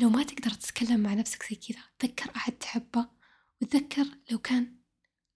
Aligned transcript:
لو 0.00 0.08
ما 0.08 0.22
تقدر 0.22 0.50
تتكلم 0.50 1.00
مع 1.00 1.14
نفسك 1.14 1.42
زي 1.50 1.56
كذا 1.56 1.82
تذكر 1.98 2.36
أحد 2.36 2.52
تحبه 2.52 3.08
وتذكر 3.62 4.06
لو 4.30 4.38
كان 4.38 4.76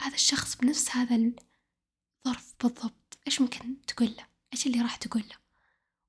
هذا 0.02 0.14
الشخص 0.14 0.56
بنفس 0.56 0.90
هذا 0.90 1.16
الظرف 1.16 2.54
بالضبط 2.62 3.18
إيش 3.26 3.40
ممكن 3.40 3.86
تقول 3.86 4.08
له؟ 4.08 4.26
إيش 4.52 4.66
اللي 4.66 4.80
راح 4.80 4.96
تقول 4.96 5.22
له؟ 5.22 5.36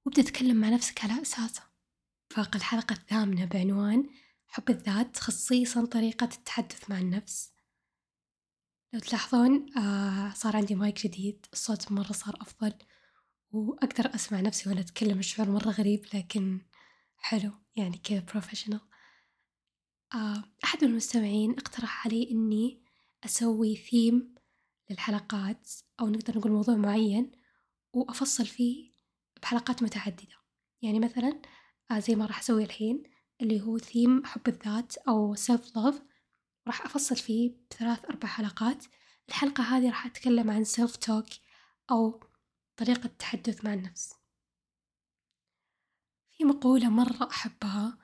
وابدأ 0.05 0.21
تتكلم 0.21 0.57
مع 0.57 0.69
نفسك 0.69 1.03
على 1.03 1.21
أساسه. 1.21 1.63
فاق 2.29 2.55
الحلقة 2.55 2.93
الثامنة 2.93 3.45
بعنوان 3.45 4.09
حب 4.47 4.69
الذات 4.69 5.17
خصيصا 5.17 5.85
طريقة 5.85 6.29
التحدث 6.33 6.89
مع 6.89 6.99
النفس. 6.99 7.51
لو 8.93 8.99
تلاحظون 8.99 9.77
آه 9.77 10.33
صار 10.33 10.55
عندي 10.55 10.75
مايك 10.75 11.07
جديد 11.07 11.45
الصوت 11.53 11.91
مرة 11.91 12.11
صار 12.11 12.37
أفضل 12.41 12.73
وأقدر 13.51 14.15
أسمع 14.15 14.39
نفسي 14.39 14.69
وأنا 14.69 14.81
أتكلم 14.81 15.19
الشعور 15.19 15.49
مرة 15.49 15.69
غريب 15.69 16.05
لكن 16.13 16.61
حلو 17.25 17.51
يعني 17.75 17.97
كذا 17.97 18.19
professional 18.19 18.79
آه 20.13 20.43
أحد 20.63 20.83
المستمعين 20.83 21.51
اقترح 21.51 22.07
علي 22.07 22.31
إني 22.31 22.83
أسوي 23.25 23.75
ثيم 23.75 24.35
للحلقات 24.89 25.71
أو 25.99 26.09
نقدر 26.09 26.37
نقول 26.37 26.51
موضوع 26.51 26.75
معين 26.75 27.31
وأفصل 27.93 28.45
فيه 28.45 28.91
بحلقات 29.41 29.83
متعددة. 29.83 30.37
يعني 30.81 30.99
مثلا 30.99 31.41
آه 31.91 31.99
زي 31.99 32.15
ما 32.15 32.25
راح 32.25 32.39
أسوي 32.39 32.63
الحين 32.63 33.03
اللي 33.41 33.61
هو 33.61 33.77
ثيم 33.77 34.25
حب 34.25 34.47
الذات 34.47 34.97
أو 34.97 35.35
self 35.35 35.75
love 35.75 36.01
راح 36.67 36.85
أفصل 36.85 37.15
فيه 37.15 37.55
بثلاث 37.71 38.05
أربع 38.05 38.27
حلقات. 38.27 38.85
الحلقة 39.29 39.63
هذه 39.63 39.87
راح 39.87 40.05
أتكلم 40.05 40.51
عن 40.51 40.63
self 40.63 40.95
talk 40.95 41.25
أو 41.91 42.23
طريقة 42.77 43.05
التحدث 43.05 43.65
مع 43.65 43.73
النفس. 43.73 44.24
في 46.37 46.43
مقولة 46.43 46.89
مرة 46.89 47.29
أحبها 47.31 47.97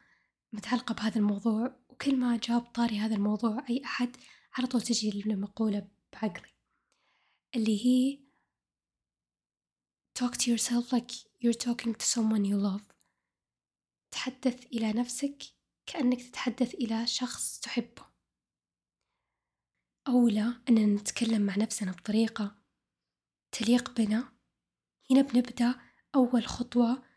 متعلقة 0.54 0.96
بهذا 0.96 1.18
الموضوع 1.18 1.80
وكل 1.90 2.16
ما 2.16 2.38
جاب 2.38 2.62
طاري 2.62 3.00
هذا 3.00 3.16
الموضوع 3.16 3.66
أي 3.70 3.82
أحد 3.86 4.18
على 4.54 4.68
طول 4.68 4.82
تجي 4.82 5.10
المقولة 5.10 5.88
بعقلي 6.14 6.54
اللي 7.56 7.86
هي 7.86 8.20
talk 10.20 10.34
to 10.38 10.48
yourself 10.48 10.92
like 10.92 11.12
you're 11.42 11.62
talking 11.68 11.94
to 11.96 12.06
someone 12.06 12.46
you 12.46 12.58
love. 12.58 12.94
تحدث 14.12 14.66
إلى 14.66 14.94
نفسك 14.94 15.44
كأنك 15.86 16.22
تتحدث 16.22 16.74
إلى 16.74 17.08
شخص 17.08 17.60
تحبه. 17.60 18.06
أولى 20.08 20.62
أننا 20.70 21.02
نتكلم 21.02 21.42
مع 21.42 21.56
نفسنا 21.58 21.92
بطريقة 21.92 22.56
تليق 23.52 23.92
بنا. 23.92 24.34
هنا 25.12 25.22
بنبدأ 25.22 25.76
أول 26.16 26.48
خطوة 26.48 27.11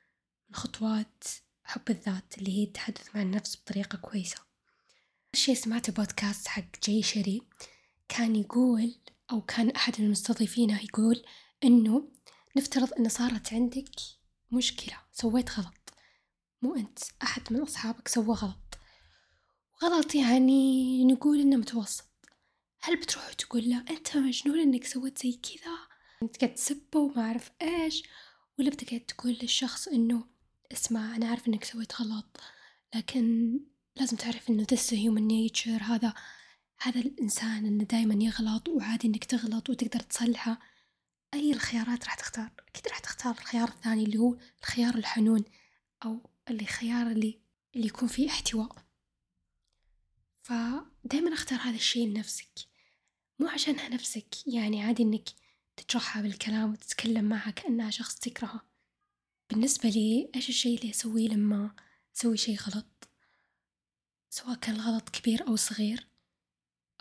خطوات 0.54 1.24
حب 1.64 1.90
الذات 1.90 2.38
اللي 2.38 2.58
هي 2.58 2.64
التحدث 2.64 3.16
مع 3.16 3.22
النفس 3.22 3.56
بطريقة 3.56 3.96
كويسة. 3.96 4.36
الشي 5.34 5.54
سمعت 5.54 5.90
بودكاست 5.90 6.48
حق 6.48 6.64
جاي 6.86 7.02
شري 7.02 7.42
كان 8.08 8.36
يقول 8.36 8.94
أو 9.30 9.40
كان 9.40 9.70
أحد 9.70 9.94
المستضيفين 10.00 10.70
يقول 10.70 11.22
إنه 11.64 12.08
نفترض 12.56 12.92
إن 12.98 13.08
صارت 13.08 13.52
عندك 13.52 13.90
مشكلة 14.52 14.98
سويت 15.12 15.50
غلط. 15.50 15.94
مو 16.62 16.74
أنت 16.74 16.98
أحد 17.22 17.42
من 17.52 17.60
أصحابك 17.60 18.08
سوى 18.08 18.34
غلط. 18.34 18.78
غلط 19.82 20.14
يعني 20.14 21.04
نقول 21.04 21.40
إنه 21.40 21.56
متوسط. 21.56 22.04
هل 22.80 22.96
بتروح 22.96 23.32
تقول 23.32 23.70
له 23.70 23.84
أنت 23.90 24.16
مجنون 24.16 24.58
إنك 24.58 24.84
سويت 24.84 25.22
زي 25.22 25.32
كذا؟ 25.32 25.78
أنت 26.22 26.36
قاعد 26.36 26.54
تسبه 26.54 27.00
وما 27.00 27.22
أعرف 27.22 27.50
إيش 27.62 28.02
ولا 28.58 28.70
بتقعد 28.70 29.00
تقول 29.00 29.38
للشخص 29.42 29.88
إنه 29.88 30.33
اسمع 30.72 31.16
أنا 31.16 31.26
أعرف 31.26 31.48
إنك 31.48 31.64
سويت 31.64 32.00
غلط 32.00 32.40
لكن 32.94 33.52
لازم 33.96 34.16
تعرف 34.16 34.50
إنه 34.50 34.64
this 34.64 34.78
is 34.78 34.90
human 34.90 35.28
nature. 35.30 35.82
هذا 35.82 36.14
هذا 36.82 37.00
الإنسان 37.00 37.66
إنه 37.66 37.84
دايما 37.84 38.24
يغلط 38.24 38.68
وعادي 38.68 39.08
إنك 39.08 39.24
تغلط 39.24 39.70
وتقدر 39.70 40.00
تصلحه. 40.00 40.60
أي 41.34 41.52
الخيارات 41.52 42.04
راح 42.04 42.14
تختار؟ 42.14 42.50
أكيد 42.68 42.88
راح 42.88 42.98
تختار 42.98 43.32
الخيار 43.32 43.68
الثاني 43.68 44.04
اللي 44.04 44.18
هو 44.18 44.36
الخيار 44.60 44.94
الحنون 44.94 45.44
أو 46.04 46.30
اللي 46.50 46.64
خيار 46.66 47.06
اللي 47.06 47.40
اللي 47.76 47.86
يكون 47.86 48.08
فيه 48.08 48.28
احتواء. 48.28 48.76
فدايما 50.42 51.32
أختار 51.32 51.58
هذا 51.58 51.76
الشيء 51.76 52.08
لنفسك. 52.08 52.52
مو 53.38 53.48
عشانها 53.48 53.88
نفسك 53.88 54.46
يعني 54.46 54.82
عادي 54.82 55.02
إنك 55.02 55.28
تجرحها 55.76 56.22
بالكلام 56.22 56.72
وتتكلم 56.72 57.24
معها 57.24 57.50
كأنها 57.50 57.90
شخص 57.90 58.14
تكرهه. 58.14 58.73
بالنسبة 59.50 59.88
لي 59.88 60.30
إيش 60.34 60.48
الشي 60.48 60.74
اللي 60.74 60.90
أسويه 60.90 61.28
لما 61.28 61.76
أسوي 62.16 62.36
شي 62.36 62.56
غلط؟ 62.56 63.08
سواء 64.30 64.54
كان 64.54 64.74
الغلط 64.74 65.08
كبير 65.08 65.48
أو 65.48 65.56
صغير. 65.56 66.08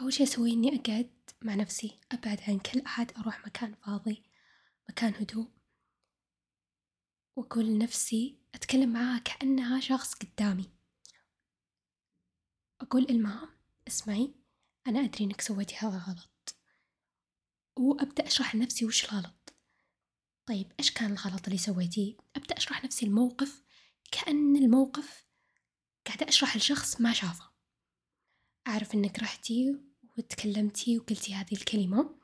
أول 0.02 0.14
شي 0.14 0.24
أسويه 0.24 0.54
إني 0.54 0.80
أقعد 0.80 1.12
مع 1.42 1.56
نفسي 1.56 2.00
أبعد 2.12 2.42
عن 2.48 2.60
كل 2.60 2.82
أحد 2.82 3.12
أروح 3.18 3.46
مكان 3.46 3.76
فاضي 3.76 4.24
مكان 4.90 5.14
هدوء. 5.14 5.48
وأقول 7.36 7.66
لنفسي 7.66 8.38
أتكلم 8.56 8.94
معاها 8.94 9.20
كأنها 9.20 9.80
شخص 9.80 10.14
قدامي. 10.14 10.72
أقول 12.82 13.06
المها 13.10 13.50
اسمعي 13.88 14.34
أنا 14.88 15.00
أدري 15.00 15.26
إنك 15.26 15.42
سويتي 15.42 15.76
هذا 15.76 15.98
غلط. 15.98 16.56
وأبدأ 17.76 18.28
أشرح 18.28 18.56
لنفسي 18.56 18.86
وش 18.86 19.06
الغلط 19.06 19.43
طيب 20.46 20.72
إيش 20.80 20.92
كان 20.92 21.12
الغلط 21.12 21.46
اللي 21.46 21.58
سويتيه؟ 21.58 22.18
أبدأ 22.36 22.58
أشرح 22.58 22.84
نفسي 22.86 23.06
الموقف. 23.06 23.64
كأن 24.12 24.56
الموقف 24.56 25.26
قاعدة 26.08 26.28
أشرح 26.30 26.58
لشخص 26.58 27.02
ما 27.02 27.14
شافه. 27.14 27.50
أعرف 28.68 28.96
إنك 28.96 29.20
رحتي 29.20 29.80
وتكلمتي 30.18 31.00
وقلتي 31.00 31.34
هذه 31.34 31.52
الكلمة 31.54 32.20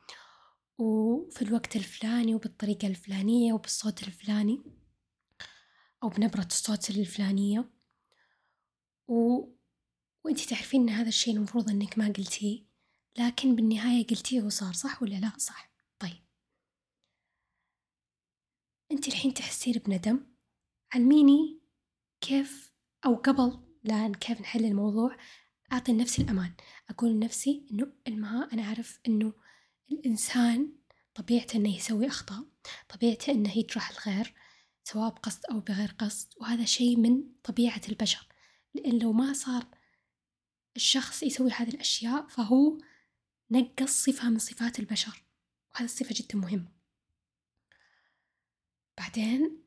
وفي 0.78 1.42
الوقت 1.42 1.76
الفلاني 1.76 2.36
وبالطريقة 2.36 2.88
الفلانية 2.88 3.54
وبالصوت 3.54 4.04
الفلاني 4.04 4.64
أو 6.04 6.10
بنبرة 6.10 6.46
الصوت 6.46 6.90
الفلانية. 6.90 7.70
و... 9.08 9.46
وأنتي 10.26 10.48
تعرفين 10.48 10.82
إن 10.82 10.90
هذا 10.90 11.08
الشي 11.08 11.32
المفروض 11.32 11.70
إنك 11.70 11.98
ما 11.98 12.06
قلتيه 12.08 12.66
لكن 13.18 13.56
بالنهاية 13.56 14.08
قلتيه 14.08 14.42
وصار 14.42 14.74
صح 14.74 15.04
ولا 15.04 15.16
لا؟ 15.16 15.32
صح 15.38 15.72
طيب 16.00 16.24
أنتي 18.92 19.12
الحين 19.12 19.34
تحسين 19.34 19.74
بندم. 19.74 20.26
علميني 20.94 21.62
كيف 22.22 22.74
أو 23.06 23.16
قبل 23.16 23.60
لا 23.84 24.12
كيف 24.20 24.42
نحل 24.42 24.66
الموضوع 24.66 25.18
أعطي 25.72 25.92
لنفسي 25.92 26.22
الأمان. 26.22 26.54
أقول 26.90 27.12
لنفسي 27.12 27.66
إنه 27.72 27.94
المها 28.08 28.50
أنا 28.54 28.64
أعرف 28.64 29.00
إنه 29.08 29.34
الإنسان 29.92 30.74
طبيعته 31.16 31.58
إنه 31.58 31.76
يسوي 31.76 32.08
أخطاء 32.08 32.44
طبيعته 32.90 33.32
إنه 33.32 33.58
يجرح 33.58 33.90
الغير 33.90 34.34
سواء 34.84 35.10
بقصد 35.10 35.46
أو 35.52 35.60
بغير 35.60 35.96
قصد 36.00 36.34
وهذا 36.38 36.66
شيء 36.66 36.98
من 36.98 37.24
طبيعة 37.44 37.82
البشر. 37.90 38.28
لأن 38.74 39.00
لو 39.00 39.14
ما 39.14 39.34
صار 39.34 39.66
الشخص 40.76 41.24
يسوي 41.24 41.52
هذه 41.52 41.70
الأشياء 41.70 42.28
فهو 42.28 42.78
نقص 43.52 44.06
صفة 44.06 44.30
من 44.30 44.40
صفات 44.40 44.80
البشر 44.80 45.24
وهذا 45.72 45.86
الصفة 45.86 46.16
جدا 46.18 46.38
مهمة. 46.38 46.79
بعدين 49.00 49.64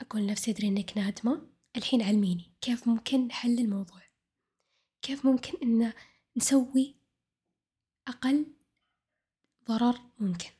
أقول 0.00 0.22
لنفسي 0.22 0.50
أدري 0.50 0.68
إنك 0.68 0.98
نادمة. 0.98 1.48
الحين 1.76 2.02
علميني 2.02 2.52
كيف 2.60 2.88
ممكن 2.88 3.26
نحل 3.26 3.58
الموضوع. 3.58 4.02
كيف 5.02 5.26
ممكن 5.26 5.52
إن 5.62 5.92
نسوي 6.36 6.96
أقل 8.08 8.46
ضرر 9.68 10.00
ممكن. 10.18 10.50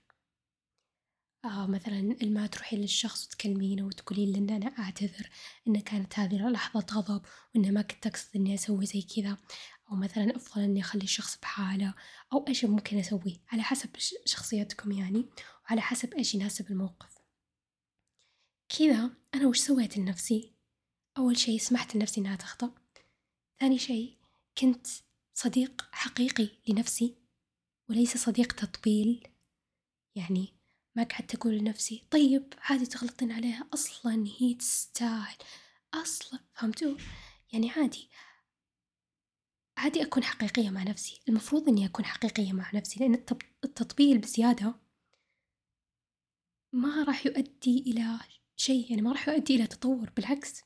آه 1.44 1.66
مثلا 1.66 2.00
لما 2.00 2.46
تروحين 2.46 2.80
للشخص 2.80 3.26
وتكلمينه 3.26 3.86
وتقولين 3.86 4.32
له 4.32 4.38
إن 4.38 4.50
أنا 4.50 4.78
أعتذر 4.78 5.30
إن 5.68 5.80
كانت 5.80 6.18
هذه 6.18 6.48
لحظة 6.48 6.86
غضب 6.92 7.22
وإن 7.54 7.74
ما 7.74 7.82
كنت 7.82 8.06
أقصد 8.06 8.36
إني 8.36 8.54
أسوي 8.54 8.86
زي 8.86 9.02
كذا. 9.02 9.38
أو 9.90 9.96
مثلا 9.96 10.36
أفضل 10.36 10.62
إني 10.62 10.80
أخلي 10.80 11.04
الشخص 11.04 11.38
بحالة. 11.38 11.94
أو 12.32 12.44
إيش 12.48 12.64
ممكن 12.64 12.98
أسويه 12.98 13.36
على 13.48 13.62
حسب 13.62 13.90
شخصيتكم 14.24 14.92
يعني. 14.92 15.28
وعلى 15.64 15.80
حسب 15.80 16.14
إيش 16.14 16.34
يناسب 16.34 16.70
الموقف. 16.70 17.17
كذا 18.68 19.10
أنا 19.34 19.46
وش 19.46 19.58
سويت 19.58 19.98
لنفسي؟ 19.98 20.52
أول 21.18 21.36
شي 21.36 21.58
سمحت 21.58 21.96
لنفسي 21.96 22.20
إنها 22.20 22.36
تخطأ. 22.36 22.74
ثاني 23.60 23.78
شي 23.78 24.18
كنت 24.58 24.86
صديق 25.34 25.88
حقيقي 25.92 26.48
لنفسي 26.68 27.14
وليس 27.88 28.16
صديق 28.16 28.52
تطبيل 28.52 29.28
يعني 30.14 30.54
ما 30.96 31.02
قعدت 31.02 31.34
أقول 31.34 31.58
لنفسي 31.58 32.04
طيب 32.10 32.54
عادي 32.58 32.86
تغلطين 32.86 33.32
عليها 33.32 33.68
أصلا 33.74 34.26
هي 34.38 34.54
تستاهل. 34.54 35.36
أصلا 35.94 36.40
فهمتوا؟ 36.54 36.96
يعني 37.52 37.70
عادي. 37.70 38.08
عادي 39.76 40.02
أكون 40.02 40.24
حقيقية 40.24 40.70
مع 40.70 40.82
نفسي. 40.82 41.20
المفروض 41.28 41.68
إني 41.68 41.86
أكون 41.86 42.04
حقيقية 42.04 42.52
مع 42.52 42.70
نفسي 42.74 43.00
لأن 43.00 43.14
التطبيل 43.64 44.18
بزيادة 44.18 44.74
ما 46.72 47.04
راح 47.04 47.26
يؤدي 47.26 47.80
إلى 47.80 48.00
شيء 48.60 48.90
يعني 48.90 49.02
ما 49.02 49.12
راح 49.12 49.28
يؤدي 49.28 49.56
إلى 49.56 49.66
تطور 49.66 50.10
بالعكس. 50.10 50.62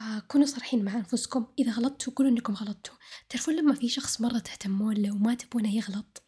فكونوا 0.00 0.46
صريحين 0.46 0.84
مع 0.84 0.96
أنفسكم. 0.96 1.46
إذا 1.58 1.72
غلطتوا 1.72 2.12
قولوا 2.12 2.32
إنكم 2.32 2.54
غلطتوا. 2.54 2.94
تعرفون 3.28 3.56
لما 3.56 3.74
في 3.74 3.88
شخص 3.88 4.20
مرة 4.20 4.38
تهتمون 4.38 4.94
له 4.94 5.12
وما 5.12 5.34
تبونه 5.34 5.76
يغلط؟ 5.76 6.22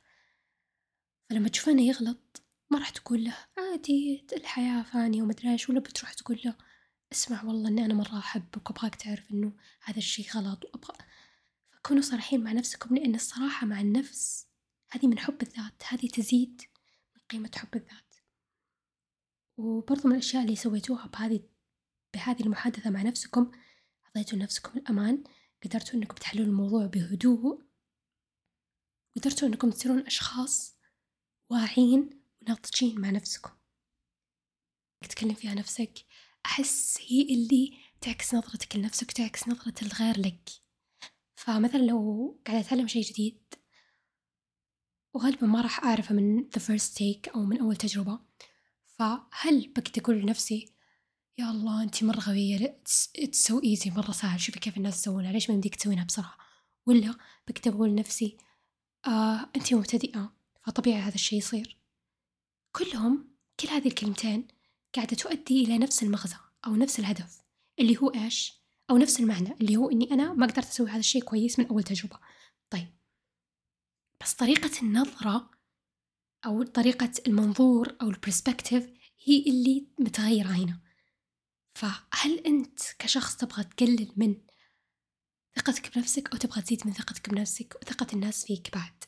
فلما 1.31 1.49
تشوفونه 1.49 1.83
يغلط 1.83 2.43
ما 2.71 2.79
راح 2.79 2.91
تقول 2.91 3.25
له 3.25 3.37
عادي 3.59 4.27
الحياة 4.37 4.83
فانية 4.83 5.23
ومدري 5.23 5.53
إيش 5.53 5.69
ولا 5.69 5.81
بتروح 5.81 6.13
تقول 6.13 6.41
له 6.45 6.55
اسمع 7.13 7.45
والله 7.45 7.69
إني 7.69 7.85
أنا 7.85 7.95
مرة 7.95 8.19
أحبك 8.19 8.71
وأبغاك 8.71 8.95
تعرف 8.95 9.31
إنه 9.31 9.53
هذا 9.85 9.99
الشي 9.99 10.27
غلط 10.35 10.65
وأبغى. 10.65 10.97
فكونوا 11.71 12.03
صريحين 12.03 12.45
مع 12.45 12.53
نفسكم 12.53 12.95
لأن 12.95 13.15
الصراحة 13.15 13.67
مع 13.67 13.81
النفس 13.81 14.47
هذه 14.91 15.07
من 15.07 15.19
حب 15.19 15.43
الذات 15.43 15.83
هذه 15.89 16.09
تزيد 16.09 16.63
من 17.15 17.23
قيمة 17.31 17.51
حب 17.57 17.77
الذات. 17.77 18.10
وبرضو 19.61 20.09
من 20.09 20.15
الأشياء 20.15 20.43
اللي 20.43 20.57
سويتوها 20.57 21.07
بهذه 21.07 21.41
بهذه 22.15 22.43
المحادثة 22.43 22.91
مع 22.91 23.03
نفسكم 23.03 23.51
أعطيتوا 24.07 24.39
لنفسكم 24.39 24.79
الأمان 24.79 25.25
قدرتوا 25.65 25.95
إنكم 25.95 26.15
تحلوا 26.15 26.47
الموضوع 26.47 26.87
بهدوء 26.87 27.63
قدرتوا 29.17 29.49
إنكم 29.49 29.71
تصيرون 29.71 30.07
أشخاص 30.07 30.77
واعين 31.51 32.23
وناضجين 32.43 33.01
مع 33.01 33.11
نفسكم. 33.11 33.51
تتكلم 35.05 35.35
فيها 35.35 35.55
نفسك 35.55 35.93
أحس 36.47 36.99
هي 37.01 37.23
اللي 37.23 37.79
تعكس 38.01 38.35
نظرتك 38.35 38.77
لنفسك 38.77 39.11
وتعكس 39.11 39.49
نظرة 39.49 39.75
الغير 39.83 40.21
لك. 40.21 40.51
فمثلا 41.35 41.81
لو 41.81 42.41
قاعدة 42.47 42.61
أتعلم 42.67 42.89
شيء 42.89 43.03
جديد 43.03 43.55
وغالبا 45.15 45.47
ما 45.47 45.61
راح 45.61 45.85
أعرفه 45.85 46.15
من 46.15 46.51
the 46.51 46.61
first 46.61 46.95
take 46.95 47.35
أو 47.35 47.45
من 47.45 47.61
أول 47.61 47.77
تجربة. 47.77 48.21
فهل 49.01 49.73
بقدر 49.77 50.03
أقول 50.03 50.17
لنفسي 50.17 50.73
يا 51.39 51.51
الله 51.51 51.83
أنتي 51.83 52.05
مرة 52.05 52.21
غبية 52.21 52.81
it's 53.19 53.49
so 53.49 53.55
easy 53.55 53.97
مرة 53.97 54.13
سهل 54.13 54.41
شوفي 54.41 54.61
كيف 54.61 54.77
الناس 54.77 55.01
يسوونها 55.01 55.33
ليش 55.33 55.49
ما 55.49 55.55
يمديك 55.55 55.77
تسوينها 55.77 56.05
بسرعة؟ 56.05 56.37
ولا 56.87 57.15
بكتب 57.49 57.75
أقول 57.75 57.89
لنفسي 57.89 58.37
آه 59.07 59.51
أنتي 59.57 59.75
مبتدئة 59.75 60.33
فطبيعي 60.63 61.01
هذا 61.01 61.15
الشي 61.15 61.37
يصير. 61.37 61.79
كلهم 62.73 63.29
كل 63.61 63.69
هذه 63.69 63.89
الكلمتين 63.89 64.49
قاعدة 64.95 65.17
تؤدي 65.17 65.65
إلى 65.65 65.79
نفس 65.79 66.03
المغزى 66.03 66.37
أو 66.67 66.77
نفس 66.77 66.99
الهدف 66.99 67.41
اللي 67.79 67.97
هو 67.97 68.09
إيش؟ 68.09 68.55
أو 68.91 68.97
نفس 68.97 69.21
المعنى 69.21 69.53
اللي 69.61 69.77
هو 69.77 69.91
إني 69.91 70.11
أنا 70.13 70.33
ما 70.33 70.47
قدرت 70.47 70.67
أسوي 70.67 70.91
هذا 70.91 70.99
الشي 70.99 71.21
كويس 71.21 71.59
من 71.59 71.67
أول 71.67 71.83
تجربة. 71.83 72.19
طيب 72.71 72.89
بس 74.21 74.35
طريقة 74.35 74.83
النظرة 74.83 75.60
أو 76.47 76.63
طريقة 76.63 77.13
المنظور 77.27 77.97
أو 78.03 78.11
ال 78.11 78.17
perspective 78.17 78.91
هي 79.25 79.43
اللي 79.47 79.87
متغيرة 79.99 80.49
هنا. 80.49 80.81
فهل 81.75 82.39
أنت 82.47 82.81
كشخص 82.99 83.37
تبغى 83.37 83.65
تقلل 83.65 84.13
من 84.17 84.37
ثقتك 85.57 85.95
بنفسك 85.97 86.33
أو 86.33 86.39
تبغى 86.39 86.63
تزيد 86.63 86.87
من 86.87 86.93
ثقتك 86.93 87.31
بنفسك 87.31 87.77
وثقة 87.83 88.07
الناس 88.13 88.47
فيك 88.47 88.77
بعد؟ 88.77 89.05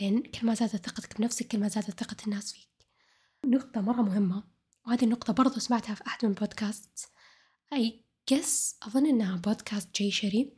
لأن 0.00 0.22
كل 0.22 0.46
ما 0.46 0.54
زادت 0.54 0.86
ثقتك 0.86 1.18
بنفسك 1.18 1.46
كل 1.46 1.58
ما 1.58 1.68
زادت 1.68 2.00
ثقة 2.00 2.16
الناس 2.26 2.52
فيك. 2.52 2.86
نقطة 3.44 3.80
مرة 3.80 4.02
مهمة 4.02 4.44
وهذه 4.86 5.04
النقطة 5.04 5.32
برضو 5.32 5.60
سمعتها 5.60 5.94
في 5.94 6.06
أحد 6.06 6.24
من 6.24 6.30
البودكاست. 6.30 7.08
أي 7.72 8.04
قس 8.28 8.76
أظن 8.82 9.06
إنها 9.06 9.36
بودكاست 9.36 9.94
جيشري. 9.94 10.56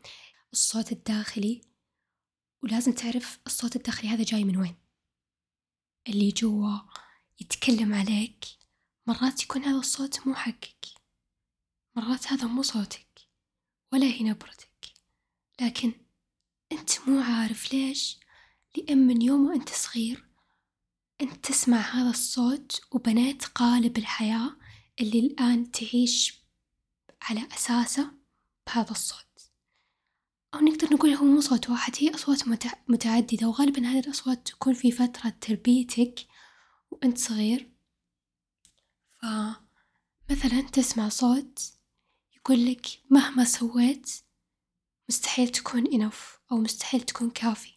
الصوت 0.52 0.92
الداخلي 0.92 1.60
ولازم 2.62 2.92
تعرف 2.92 3.38
الصوت 3.46 3.76
الداخلي 3.76 4.08
هذا 4.08 4.22
جاي 4.22 4.44
من 4.44 4.56
وين. 4.56 4.83
اللي 6.08 6.30
جوا 6.30 6.78
يتكلم 7.40 7.94
عليك 7.94 8.44
مرات 9.06 9.42
يكون 9.42 9.64
هذا 9.64 9.78
الصوت 9.78 10.26
مو 10.26 10.34
حقك 10.34 10.86
مرات 11.96 12.32
هذا 12.32 12.46
مو 12.46 12.62
صوتك 12.62 13.20
ولا 13.92 14.06
هي 14.06 14.22
نبرتك. 14.22 14.68
لكن 15.60 15.92
أنت 16.72 17.08
مو 17.08 17.20
عارف 17.20 17.72
ليش 17.74 18.18
لأن 18.76 18.98
من 19.06 19.22
يوم 19.22 19.46
وأنت 19.46 19.68
صغير 19.68 20.24
أنت 21.20 21.46
تسمع 21.46 21.80
هذا 21.80 22.10
الصوت 22.10 22.80
وبنيت 22.92 23.44
قالب 23.44 23.98
الحياة 23.98 24.56
اللي 25.00 25.18
الآن 25.18 25.70
تعيش 25.70 26.44
على 27.22 27.48
أساسه 27.54 28.12
بهذا 28.66 28.90
الصوت. 28.90 29.23
أو 30.54 30.60
نقدر 30.60 30.94
نقول 30.94 31.10
هو 31.10 31.24
مو 31.24 31.40
صوت 31.40 31.70
واحد 31.70 31.92
هي 31.98 32.14
أصوات 32.14 32.48
متعددة 32.88 33.48
وغالبا 33.48 33.86
هذه 33.86 33.98
الأصوات 33.98 34.48
تكون 34.48 34.74
في 34.74 34.90
فترة 34.92 35.32
تربيتك 35.40 36.26
وأنت 36.90 37.18
صغير. 37.18 37.70
فمثلا 39.22 40.60
تسمع 40.72 41.08
صوت 41.08 41.72
يقول 42.36 42.66
لك 42.66 42.86
مهما 43.10 43.44
سويت 43.44 44.10
مستحيل 45.08 45.48
تكون 45.48 45.86
إنف 45.92 46.38
أو 46.52 46.56
مستحيل 46.56 47.00
تكون 47.00 47.30
كافي. 47.30 47.74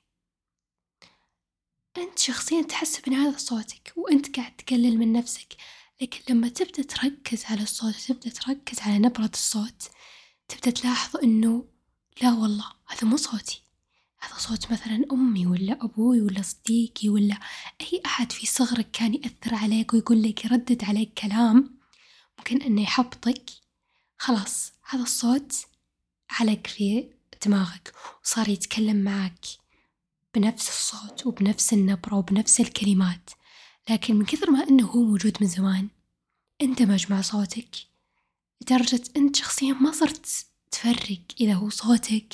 أنت 1.98 2.20
شخصيا 2.20 2.62
تحس 2.62 3.02
إن 3.08 3.14
هذا 3.14 3.38
صوتك 3.38 3.94
وأنت 3.96 4.36
قاعد 4.36 4.56
تقلل 4.56 4.98
من 4.98 5.14
نفسك 5.14 5.58
لكن 6.02 6.34
لما 6.34 6.50
تبدأ 6.50 6.84
تركز 6.84 7.46
على 7.46 7.64
الصوت 7.64 7.96
تبدأ 7.96 8.30
تركز 8.30 8.80
على 8.80 9.00
نبرة 9.00 9.32
الصوت 9.34 9.90
تبدأ 10.48 10.72
تلاحظ 10.72 11.18
إنه 11.24 11.77
لا 12.22 12.32
والله 12.34 12.72
هذا 12.88 13.08
مو 13.08 13.18
صوتي. 13.18 13.62
هذا 14.20 14.38
صوت 14.38 14.72
مثلا 14.72 15.06
أمي 15.12 15.48
ولا 15.48 15.84
أبوي 15.84 16.22
ولا 16.22 16.42
صديقي 16.42 17.10
ولا 17.10 17.40
أي 17.82 18.02
أحد 18.06 18.32
في 18.32 18.46
صغرك 18.48 18.92
كان 18.92 19.14
يأثر 19.14 19.56
عليك 19.56 19.94
ويقول 19.94 20.24
لك 20.24 20.46
يردد 20.46 20.84
عليك 20.84 21.14
كلام 21.14 21.78
ممكن 22.38 22.62
إنه 22.62 22.82
يحبطك. 22.82 23.50
خلاص 24.18 24.72
هذا 24.90 25.04
الصوت 25.04 25.54
علق 26.30 26.68
في 26.68 27.10
دماغك 27.46 27.94
وصار 28.24 28.50
يتكلم 28.50 29.04
معك 29.04 29.46
بنفس 30.36 30.70
الصوت 30.70 31.28
وبنفس 31.28 31.74
النبرة 31.74 32.16
وبنفس 32.16 32.60
الكلمات. 32.60 33.30
لكن 33.90 34.16
من 34.16 34.26
كثر 34.26 34.52
ما 34.52 34.68
أنه 34.70 34.86
هو 34.86 35.04
موجود 35.04 35.38
من 35.42 35.48
زمان 35.48 35.88
اندمج 36.62 37.12
مع 37.12 37.22
صوتك 37.22 37.76
لدرجة 38.62 39.04
أنت 39.18 39.36
شخصيا 39.36 39.74
ما 39.74 39.92
صرت 39.92 40.46
تفرق 40.72 41.22
إذا 41.40 41.54
هو 41.54 41.70
صوتك 41.70 42.34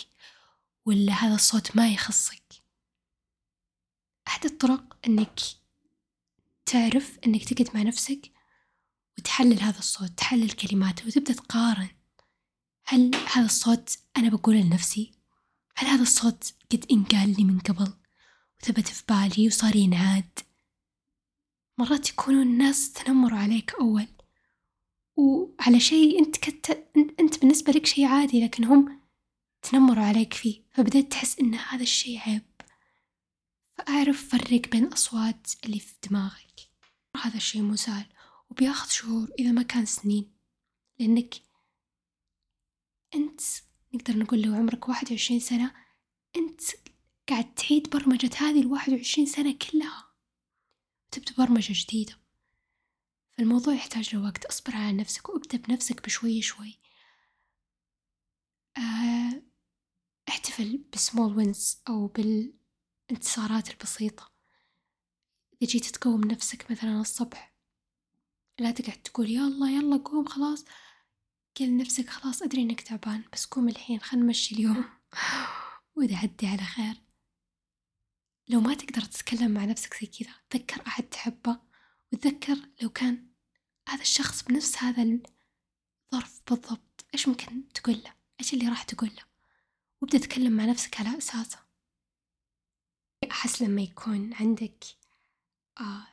ولا 0.85 1.13
هذا 1.13 1.35
الصوت 1.35 1.75
ما 1.75 1.89
يخصك. 1.89 2.43
أحد 4.27 4.45
الطرق 4.45 4.97
أنك 5.07 5.39
تعرف 6.65 7.19
أنك 7.25 7.53
تقعد 7.53 7.75
مع 7.75 7.81
نفسك 7.81 8.31
وتحلل 9.17 9.59
هذا 9.59 9.79
الصوت 9.79 10.09
تحلل 10.09 10.51
كلماته 10.51 11.07
وتبدأ 11.07 11.33
تقارن. 11.33 11.89
هل 12.85 13.15
هذا 13.15 13.45
الصوت 13.45 13.97
أنا 14.17 14.29
بقوله 14.29 14.61
لنفسي؟ 14.61 15.11
هل 15.75 15.87
هذا 15.87 16.01
الصوت 16.01 16.53
قد 16.71 16.85
انقال 16.91 17.35
لي 17.37 17.43
من 17.43 17.59
قبل 17.59 17.93
وثبت 18.61 18.87
في 18.87 19.03
بالي 19.09 19.47
وصار 19.47 19.75
ينعاد؟ 19.75 20.39
مرات 21.77 22.09
يكونون 22.09 22.41
الناس 22.41 22.93
تنمروا 22.93 23.39
عليك 23.39 23.73
أول. 23.73 24.07
وعلى 25.15 25.79
شيء 25.79 26.19
أنت 26.19 26.37
كت... 26.37 26.87
أنت 27.19 27.39
بالنسبة 27.39 27.73
لك 27.73 27.85
شيء 27.85 28.05
عادي 28.05 28.43
لكن 28.43 28.63
هم 28.63 28.99
تنمروا 29.61 30.03
عليك 30.03 30.33
فيه 30.33 30.63
فبدأت 30.71 31.11
تحس 31.11 31.39
إن 31.39 31.55
هذا 31.55 31.83
الشيء 31.83 32.19
عيب. 32.19 32.41
فأعرف 33.77 34.29
فرق 34.29 34.69
بين 34.69 34.83
الأصوات 34.83 35.47
اللي 35.65 35.79
في 35.79 35.93
دماغك. 36.09 36.69
هذا 37.21 37.37
الشيء 37.37 37.75
سهل 37.75 38.05
وبياخذ 38.49 38.89
شهور 38.89 39.31
إذا 39.39 39.51
ما 39.51 39.63
كان 39.63 39.85
سنين. 39.85 40.33
لأنك 40.99 41.35
أنت 43.15 43.41
نقدر 43.93 44.17
نقول 44.17 44.41
لو 44.41 44.53
عمرك 44.55 44.89
واحد 44.89 45.11
وعشرين 45.11 45.39
سنة 45.39 45.73
أنت 46.35 46.61
قاعد 47.29 47.55
تعيد 47.55 47.89
برمجة 47.89 48.29
هذه 48.37 48.61
الواحد 48.61 48.93
وعشرين 48.93 49.25
سنة 49.25 49.57
كلها. 49.57 50.13
تبدأ 51.11 51.33
برمجة 51.37 51.73
جديدة. 51.75 52.22
فالموضوع 53.37 53.73
يحتاج 53.73 54.15
لوقت 54.15 54.45
أصبر 54.45 54.75
على 54.75 54.97
نفسك 54.97 55.29
وابدأ 55.29 55.57
بنفسك 55.57 56.05
بشوي 56.05 56.41
شوي. 56.41 56.79
آه، 58.77 59.43
احتفل 60.29 60.85
بسمول 60.93 61.37
وينز 61.37 61.81
أو 61.89 62.07
بالانتصارات 62.07 63.69
البسيطة. 63.69 64.31
إذا 65.61 65.71
جيت 65.71 65.85
تقوم 65.85 66.23
نفسك 66.23 66.71
مثلا 66.71 67.01
الصبح 67.01 67.53
لا 68.59 68.71
تقعد 68.71 69.01
تقول 69.03 69.29
يلا 69.29 69.69
يلا 69.69 69.97
قوم 69.97 70.25
خلاص. 70.25 70.65
قل 71.59 71.65
لنفسك 71.65 72.09
خلاص 72.09 72.41
أدري 72.41 72.61
إنك 72.61 72.81
تعبان 72.81 73.23
بس 73.33 73.45
قوم 73.45 73.69
الحين 73.69 73.99
خلنا 73.99 74.23
نمشي 74.23 74.55
اليوم. 74.55 74.85
وإذا 75.95 76.17
عدي 76.17 76.47
على 76.47 76.63
خير. 76.63 76.95
لو 78.47 78.59
ما 78.59 78.73
تقدر 78.73 79.01
تتكلم 79.01 79.51
مع 79.51 79.65
نفسك 79.65 79.93
زي 80.01 80.07
كذا 80.07 80.35
تذكر 80.49 80.87
أحد 80.87 81.03
تحبه. 81.03 81.72
وتذكر 82.13 82.57
لو 82.81 82.89
كان 82.89 83.27
هذا 83.89 84.01
الشخص 84.01 84.43
بنفس 84.43 84.77
هذا 84.77 85.03
الظرف 85.03 86.41
بالضبط 86.49 87.05
إيش 87.13 87.27
ممكن 87.27 87.73
تقول 87.73 87.95
له؟ 87.95 88.13
إيش 88.39 88.53
اللي 88.53 88.67
راح 88.67 88.83
تقول 88.83 89.09
له؟ 89.09 89.23
وابدأ 90.01 90.17
تتكلم 90.17 90.53
مع 90.53 90.65
نفسك 90.65 90.99
على 90.99 91.17
أساسه. 91.17 91.59
أحس 93.31 93.61
لما 93.61 93.81
يكون 93.81 94.33
عندك 94.33 94.83
آه 95.79 96.07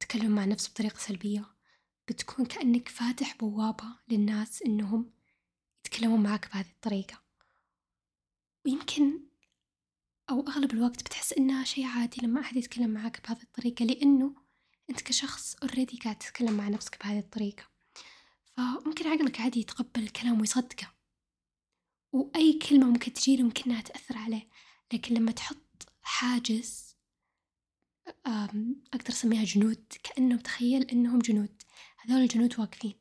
تكلم 0.00 0.34
مع 0.34 0.44
نفسك 0.44 0.70
بطريقة 0.70 0.98
سلبية 0.98 1.44
بتكون 2.08 2.46
كأنك 2.46 2.88
فاتح 2.88 3.36
بوابة 3.36 3.96
للناس 4.08 4.62
إنهم 4.62 5.12
يتكلمون 5.86 6.22
معك 6.22 6.52
بهذه 6.52 6.70
الطريقة. 6.70 7.22
ويمكن 8.66 9.20
أو 10.30 10.40
أغلب 10.40 10.72
الوقت 10.72 11.02
بتحس 11.02 11.32
إنها 11.32 11.64
شي 11.64 11.84
عادي 11.84 12.26
لما 12.26 12.40
أحد 12.40 12.56
يتكلم 12.56 12.90
معك 12.90 13.26
بهذه 13.28 13.42
الطريقة 13.42 13.84
لأنه 13.84 14.41
أنت 14.92 15.02
كشخص 15.02 15.54
اوريدي 15.62 15.98
قاعد 15.98 16.18
تتكلم 16.18 16.52
مع 16.52 16.68
نفسك 16.68 17.04
بهذه 17.04 17.18
الطريقة. 17.18 17.64
فممكن 18.44 19.06
عقلك 19.06 19.40
عادي 19.40 19.60
يتقبل 19.60 20.02
الكلام 20.02 20.40
ويصدقه. 20.40 20.92
وأي 22.12 22.58
كلمة 22.58 22.86
ممكن 22.86 23.12
تجيله 23.12 23.42
ممكن 23.42 23.70
إنها 23.70 23.80
تأثر 23.80 24.18
عليه. 24.18 24.48
لكن 24.92 25.14
لما 25.14 25.32
تحط 25.32 25.88
حاجز 26.02 26.96
أقدر 28.26 29.08
أسميها 29.08 29.44
جنود. 29.44 29.84
كأنه 30.02 30.36
تخيل 30.36 30.82
إنهم 30.82 31.18
جنود. 31.18 31.62
هذول 31.98 32.22
الجنود 32.22 32.60
واقفين. 32.60 32.98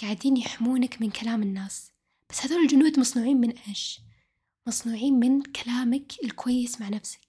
قاعدين 0.00 0.36
يحمونك 0.36 1.02
من 1.02 1.10
كلام 1.10 1.42
الناس. 1.42 1.92
بس 2.30 2.46
هذول 2.46 2.62
الجنود 2.62 2.98
مصنوعين 2.98 3.40
من 3.40 3.50
إيش؟ 3.50 4.00
مصنوعين 4.66 5.14
من 5.14 5.42
كلامك 5.42 6.12
الكويس 6.24 6.80
مع 6.80 6.88
نفسك. 6.88 7.20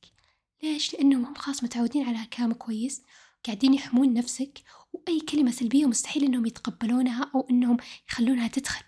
ليش؟ 0.63 0.93
لأنهم 0.93 1.25
هم 1.25 1.35
خلاص 1.35 1.63
متعودين 1.63 2.07
على 2.07 2.25
كلام 2.25 2.53
كويس. 2.53 3.01
قاعدين 3.45 3.73
يحمون 3.73 4.13
نفسك 4.13 4.63
وأي 4.93 5.19
كلمة 5.19 5.51
سلبية 5.51 5.85
مستحيل 5.85 6.23
إنهم 6.23 6.45
يتقبلونها 6.45 7.31
أو 7.35 7.47
إنهم 7.49 7.77
يخلونها 8.09 8.47
تدخل. 8.47 8.83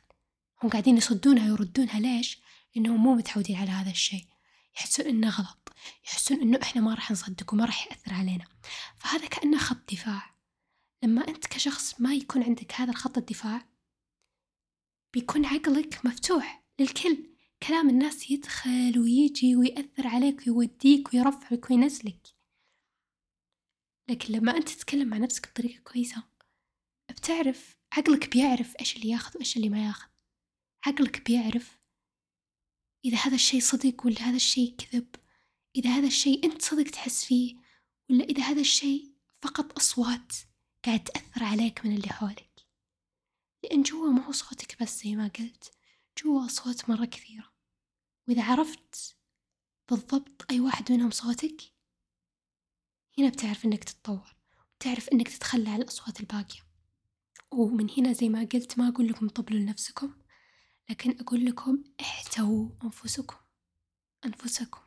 هم 0.64 0.70
قاعدين 0.70 0.98
يصدونها 0.98 1.52
ويردونها 1.52 2.00
ليش؟ 2.00 2.40
لأنهم 2.76 3.04
مو 3.04 3.16
متعودين 3.16 3.56
على 3.56 3.72
هذا 3.72 3.92
الشيء. 3.92 4.26
يحسون 4.78 5.06
إنه 5.06 5.30
غلط. 5.30 5.74
يحسون 6.06 6.42
إنه 6.42 6.60
إحنا 6.62 6.82
ما 6.82 6.94
راح 6.94 7.12
نصدق 7.12 7.54
وما 7.54 7.66
راح 7.66 7.88
يأثر 7.88 8.14
علينا. 8.14 8.46
فهذا 8.98 9.28
كأنه 9.28 9.58
خط 9.58 9.92
دفاع. 9.92 10.36
لما 11.04 11.28
أنت 11.28 11.48
كشخص 11.48 12.02
ما 12.02 12.14
يكون 12.14 12.44
عندك 12.44 12.74
هذا 12.74 12.92
الخط 12.92 13.18
الدفاع 13.18 13.66
بيكون 15.14 15.46
عقلك 15.46 16.06
مفتوح 16.06 16.64
للكل. 16.80 17.18
كلام 17.68 17.90
الناس 17.90 18.32
يدخل 18.32 19.00
ويجي 19.00 19.56
ويأثر 19.56 20.08
عليك 20.08 20.42
ويوديك 20.48 21.14
ويرفعك 21.14 21.70
وينزلك. 21.70 22.37
لكن 24.10 24.34
لما 24.34 24.58
أنت 24.58 24.70
تتكلم 24.70 25.08
مع 25.08 25.18
نفسك 25.18 25.50
بطريقة 25.50 25.82
كويسة 25.82 26.24
بتعرف 27.12 27.78
عقلك 27.92 28.32
بيعرف 28.32 28.76
إيش 28.80 28.96
اللي 28.96 29.10
ياخذ 29.10 29.36
وإيش 29.36 29.58
اللي 29.58 29.70
ما 29.70 29.86
ياخذ. 29.86 30.10
عقلك 30.86 31.26
بيعرف 31.26 31.80
إذا 33.06 33.18
هذا 33.18 33.36
الشي 33.36 33.62
صدق 33.62 34.06
ولا 34.06 34.22
هذا 34.22 34.36
الشي 34.36 34.68
كذب. 34.68 35.16
إذا 35.76 35.90
هذا 35.90 36.08
الشي 36.08 36.42
أنت 36.44 36.62
صدق 36.62 36.92
تحس 36.92 37.26
فيه 37.26 37.56
ولا 38.10 38.24
إذا 38.24 38.44
هذا 38.44 38.62
الشي 38.62 39.14
فقط 39.42 39.78
أصوات 39.78 40.34
قاعد 40.86 41.04
تأثر 41.04 41.44
عليك 41.44 41.86
من 41.86 41.96
اللي 41.96 42.10
حولك. 42.10 42.68
لأن 43.64 43.82
جوا 43.82 44.12
ما 44.12 44.26
هو 44.26 44.32
صوتك 44.32 44.82
بس 44.84 45.04
زي 45.04 45.16
ما 45.16 45.28
قلت 45.28 45.72
جوا 46.24 46.46
أصوات 46.46 46.90
مرة 46.90 47.06
كثيرة. 47.06 47.54
وإذا 48.28 48.44
عرفت 48.44 49.18
بالضبط 49.90 50.52
أي 50.52 50.60
واحد 50.60 50.92
منهم 50.92 51.12
صوتك 51.12 51.77
هنا 53.20 53.30
بتعرف 53.30 53.66
إنك 53.66 53.84
تتطور 53.84 54.36
وتعرف 54.76 55.10
إنك 55.10 55.28
تتخلى 55.28 55.70
عن 55.70 55.82
الأصوات 55.82 56.20
الباقية. 56.20 56.60
ومن 57.52 57.88
هنا 57.98 58.14
زي 58.14 58.30
ما 58.30 58.40
قلت 58.54 58.80
ما 58.80 58.88
أقول 58.88 59.08
لكم 59.08 59.30
طبلوا 59.30 59.60
لنفسكم 59.60 60.14
لكن 60.90 61.18
أقول 61.20 61.46
لكم 61.46 61.84
احتووا 62.02 62.70
أنفسكم. 62.84 63.36
أنفسكم. 64.26 64.82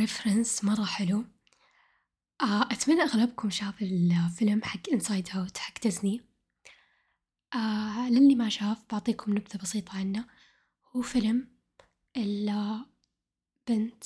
ريفرنس 0.00 0.64
مرة 0.64 0.84
حلو. 0.84 1.24
آه 2.40 2.62
أتمنى 2.62 3.02
أغلبكم 3.02 3.50
شاف 3.50 3.82
الفيلم 3.82 4.62
حق 4.64 4.90
Inside 4.92 5.28
Out 5.36 5.58
حق 5.58 5.80
ديزني 5.82 6.20
آه 7.54 8.10
للي 8.10 8.34
ما 8.34 8.48
شاف 8.48 8.84
بعطيكم 8.92 9.32
نبذة 9.32 9.56
بسيطة 9.62 9.98
عنه. 9.98 10.26
هو 10.96 11.02
فيلم 11.02 11.56
البنت 12.16 14.04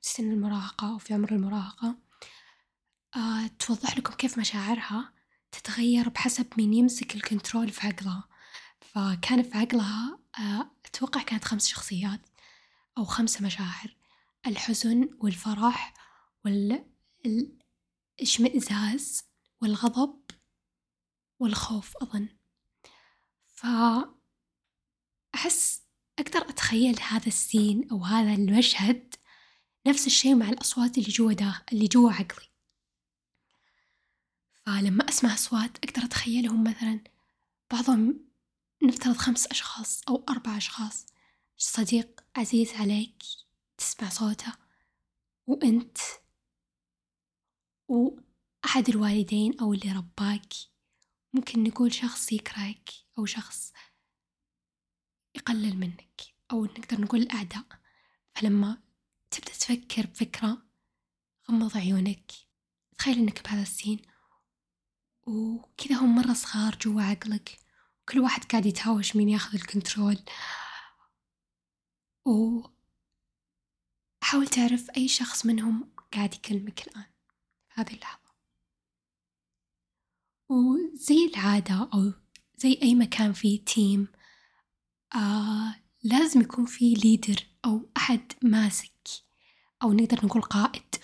سن 0.00 0.32
المراهقة 0.32 0.88
أو 0.92 0.98
في 0.98 1.14
عمر 1.14 1.32
المراهقة. 1.32 1.96
آه 3.16 3.46
توضح 3.46 3.98
لكم 3.98 4.14
كيف 4.14 4.38
مشاعرها 4.38 5.12
تتغير 5.52 6.08
بحسب 6.08 6.46
مين 6.56 6.74
يمسك 6.74 7.14
ال 7.14 7.21
control 7.21 7.68
في 7.70 7.86
عقلها 7.86 8.24
فكان 8.80 9.42
في 9.42 9.58
عقلها 9.58 10.18
آه 10.38 10.70
أتوقع 10.86 11.22
كانت 11.22 11.44
خمس 11.44 11.66
شخصيات 11.68 12.20
أو 12.98 13.04
خمسة 13.04 13.44
مشاعر. 13.46 13.96
الحزن 14.46 15.08
والفرح 15.20 15.94
والاشمئزاز 18.20 19.24
والغضب 19.62 20.20
والخوف 21.40 21.96
أظن. 21.96 22.28
فأحس 25.34 25.82
أقدر 26.18 26.40
أتخيل 26.50 27.00
هذا 27.00 27.26
السين 27.26 27.88
أو 27.90 28.04
هذا 28.04 28.34
المشهد 28.34 29.14
نفس 29.86 30.06
الشيء 30.06 30.34
مع 30.34 30.48
الأصوات 30.48 30.98
اللي 30.98 31.08
جوا 31.10 31.32
داخل 31.32 31.64
اللي 31.72 31.86
جوا 31.86 32.12
عقلي. 32.12 32.48
فلما 34.66 35.08
أسمع 35.08 35.34
أصوات 35.34 35.84
أقدر 35.84 36.04
أتخيلهم 36.04 36.64
مثلا 36.64 37.04
بعضهم 37.70 38.30
نفترض 38.82 39.16
خمس 39.16 39.46
أشخاص 39.46 40.02
أو 40.08 40.24
أربع 40.28 40.56
أشخاص. 40.56 41.06
صديق 41.56 42.20
عزيز 42.36 42.72
عليك 42.72 43.22
تسمع 43.78 44.08
صوته 44.08 44.52
وأنت 45.46 45.98
وأحد 47.88 48.88
الوالدين 48.88 49.60
أو 49.60 49.74
اللي 49.74 49.92
رباك. 49.92 50.52
ممكن 51.32 51.62
نقول 51.62 51.94
شخص 51.94 52.32
يكرهك 52.32 52.90
أو 53.18 53.26
شخص 53.26 53.72
يقلل 55.34 55.76
منك 55.76 56.20
أو 56.52 56.64
نقدر 56.64 57.00
نقول 57.00 57.20
الأعداء. 57.20 57.64
فلما 58.34 58.78
تبدأ 59.30 59.52
تفكر 59.52 60.06
بفكرة 60.06 60.62
غمض 61.50 61.76
عيونك 61.76 62.32
تخيل 62.98 63.18
إنك 63.18 63.44
بهذا 63.44 63.62
السين 63.62 64.02
وكذا 65.26 65.96
هم 65.96 66.14
مرة 66.14 66.32
صغار 66.32 66.78
جوا 66.78 67.02
عقلك 67.02 67.58
وكل 68.02 68.20
واحد 68.20 68.44
قاعد 68.44 68.66
يتهاوش 68.66 69.16
مين 69.16 69.28
ياخذ 69.28 69.54
ال 69.54 69.61
control. 69.61 70.18
و 72.26 72.62
حاول 74.22 74.46
تعرف 74.48 74.90
أي 74.96 75.08
شخص 75.08 75.46
منهم 75.46 75.92
قاعد 76.12 76.34
يكلمك 76.34 76.88
الآن 76.88 77.04
في 77.68 77.80
هذه 77.80 77.92
اللحظة. 77.94 78.30
وزي 80.48 81.26
العادة 81.34 81.90
أو 81.94 82.12
زي 82.56 82.78
أي 82.82 82.94
مكان 82.94 83.32
فيه 83.32 83.64
team 83.64 84.08
آه 85.14 85.76
لازم 86.02 86.40
يكون 86.40 86.66
في 86.66 86.94
leader 86.94 87.46
أو 87.64 87.90
أحد 87.96 88.32
ماسك 88.42 88.99
أو 89.82 89.92
نقدر 89.92 90.26
نقول 90.26 90.42
قائد 90.42 90.94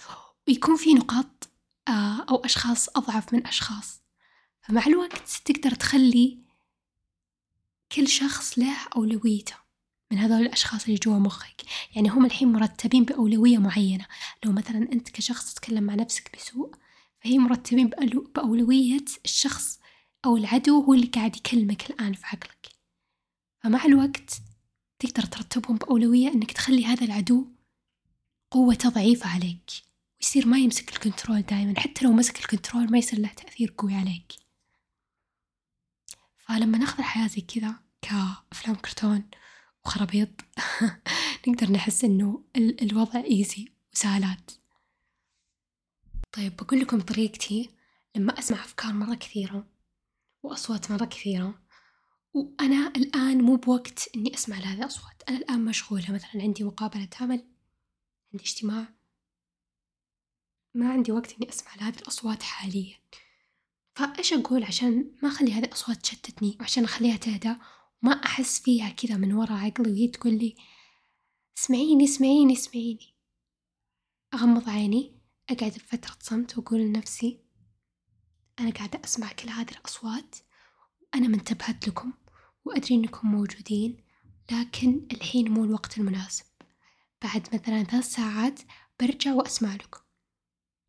ويكون 0.49 0.77
في 0.77 0.95
نقاط 0.95 1.49
آه 1.89 2.25
أو 2.31 2.37
أشخاص 2.37 2.89
أضعف 2.97 3.35
من 3.35 3.47
أشخاص. 3.47 4.03
فمع 4.63 4.87
الوقت 4.87 5.43
تقدر 5.45 5.75
تخلي 5.75 6.39
كل 7.93 8.09
شخص 8.09 8.59
له 8.59 8.77
أولويته 8.97 9.55
من 10.11 10.19
هذول 10.19 10.41
الأشخاص 10.41 10.85
اللي 10.85 10.99
جوا 10.99 11.19
مخك. 11.19 11.63
يعني 11.95 12.09
هم 12.09 12.25
الحين 12.25 12.53
مرتبين 12.53 13.05
بأولوية 13.05 13.59
معينة. 13.59 14.07
لو 14.45 14.53
مثلا 14.53 14.93
أنت 14.93 15.11
كشخص 15.11 15.55
تتكلم 15.55 15.85
مع 15.85 15.95
نفسك 15.95 16.37
بسوء 16.37 16.75
فهي 17.21 17.39
مرتبين 17.39 17.91
بأولوية 18.35 19.05
الشخص 19.25 19.81
أو 20.25 20.37
العدو 20.37 20.81
هو 20.81 20.95
اللي 20.95 21.07
قاعد 21.07 21.37
يكلمك 21.37 21.91
الآن 21.91 22.13
في 22.13 22.27
عقلك. 22.27 22.69
فمع 23.63 23.85
الوقت 23.85 24.41
تقدر 24.99 25.23
ترتبهم 25.23 25.77
بأولوية 25.77 26.29
إنك 26.29 26.53
تخلي 26.53 26.85
هذا 26.85 27.05
العدو 27.05 27.56
قوته 28.57 28.89
ضعيفة 28.89 29.29
عليك 29.29 29.71
ويصير 30.21 30.47
ما 30.47 30.59
يمسك 30.59 30.93
ال 30.93 30.99
control 30.99 31.43
دائما 31.43 31.81
حتى 31.81 32.05
لو 32.05 32.13
مسك 32.13 32.39
ال 32.39 32.45
control 32.45 32.91
ما 32.91 32.99
يصير 32.99 33.19
له 33.19 33.29
تأثير 33.29 33.75
قوي 33.79 33.95
عليك. 33.95 34.33
فلما 36.37 36.79
ناخذ 36.79 36.99
الحياة 36.99 37.27
زي 37.27 37.41
كذا 37.41 37.75
كأفلام 38.03 38.77
كرتون 38.77 39.25
وخرابيط 39.85 40.29
نقدر 41.49 41.73
نحس 41.73 42.05
إنه 42.05 42.45
الوضع 42.57 43.25
easy 43.25 43.73
وسهلات. 43.95 44.51
طيب 46.33 46.57
بقول 46.57 46.81
لكم 46.81 47.01
طريقتي 47.01 47.71
لما 48.17 48.39
أسمع 48.39 48.65
أفكار 48.65 48.93
مرة 48.93 49.15
كثيرة 49.15 49.67
وأصوات 50.43 50.91
مرة 50.91 51.05
كثيرة 51.05 51.59
وأنا 52.35 52.93
الآن 52.97 53.43
مو 53.43 53.57
بوقت 53.57 54.09
إني 54.17 54.35
أسمع 54.35 54.59
لهذه 54.59 54.79
الأصوات. 54.79 55.23
أنا 55.29 55.37
الآن 55.37 55.65
مشغولة 55.65 56.13
مثلا 56.13 56.43
عندي 56.43 56.65
مقابلة 56.65 57.09
عمل. 57.21 57.56
عندي 58.33 58.45
اجتماع 58.45 58.87
ما 60.75 60.93
عندي 60.93 61.13
وقت 61.13 61.33
إني 61.33 61.49
أسمع 61.49 61.75
لهذه 61.75 61.99
الأصوات 61.99 62.43
حاليا. 62.43 62.97
فإيش 63.95 64.33
أقول 64.33 64.65
عشان 64.65 65.13
ما 65.23 65.29
أخلي 65.29 65.53
هذه 65.53 65.65
الأصوات 65.65 65.97
تشتتني 65.97 66.57
وعشان 66.61 66.85
أخليها 66.85 67.17
تهدى 67.17 67.57
وما 68.03 68.13
أحس 68.25 68.61
فيها 68.61 68.89
كذا 68.89 69.17
من 69.17 69.33
ورا 69.33 69.53
عقلي 69.53 69.91
وهي 69.91 70.09
تقول 70.09 70.39
لي 70.39 70.57
اسمعيني 71.59 72.05
اسمعيني 72.05 72.53
اسمعيني. 72.53 73.15
أغمض 74.35 74.69
عيني 74.69 75.21
أقعد 75.51 75.73
بفترة 75.73 76.17
صمت 76.21 76.59
وأقول 76.59 76.81
لنفسي 76.81 77.41
أنا 78.59 78.71
قاعدة 78.71 79.01
أسمع 79.05 79.33
كل 79.33 79.49
هذه 79.49 79.71
الأصوات 79.71 80.37
وأنا 81.03 81.29
منتبهت 81.29 81.89
لكم 81.89 82.13
وأدري 82.65 82.95
إنكم 82.95 83.29
موجودين 83.29 84.05
لكن 84.53 85.07
الحين 85.13 85.51
مو 85.51 85.65
الوقت 85.65 85.99
المناسب. 85.99 86.45
بعد 87.23 87.49
مثلا 87.55 87.83
ثلاث 87.83 88.05
ساعات 88.05 88.61
برجع 89.01 89.33
وأسمع 89.33 89.75
لكم 89.75 90.01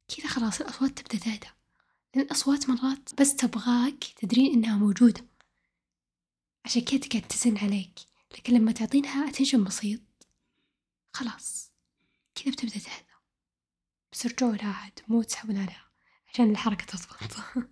كذا 0.07 0.27
خلاص 0.27 0.61
الأصوات 0.61 0.99
تبدأ 0.99 1.17
تهدى. 1.17 1.47
لأن 2.15 2.25
الأصوات 2.25 2.69
مرات 2.69 3.21
بس 3.21 3.35
تبغاك 3.35 4.03
تدرين 4.03 4.53
إنها 4.53 4.77
موجودة. 4.77 5.25
عشان 6.65 6.81
كذا 6.81 6.99
تقعد 6.99 7.21
تزن 7.21 7.57
عليك. 7.57 7.99
لكن 8.37 8.53
لما 8.53 8.71
تعطينها 8.71 9.29
أتنشن 9.29 9.63
بسيط 9.63 10.01
خلاص. 11.13 11.71
كذا 12.35 12.51
بتبدأ 12.51 12.79
تهدى. 12.79 13.05
بس 14.11 14.25
رجعوا 14.25 14.55
لها 14.55 14.73
عاد 14.73 14.99
مو 15.07 15.23
تسحبون 15.23 15.57
عليها. 15.57 15.91
عشان 16.33 16.51
الحركة 16.51 16.85
تضبط. 16.85 17.37